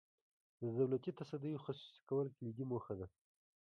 [0.59, 3.07] د دولتي تصدیو خصوصي کول کلیدي موخه ده.